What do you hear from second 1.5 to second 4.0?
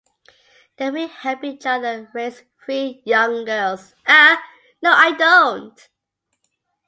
other raise three young girls.